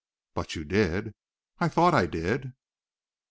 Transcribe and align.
"But 0.33 0.55
you 0.55 0.63
did." 0.63 1.13
"I 1.59 1.67
thought 1.67 1.93
I 1.93 2.07
did." 2.07 2.53